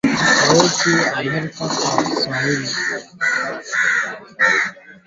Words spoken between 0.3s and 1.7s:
sauti ya Amerika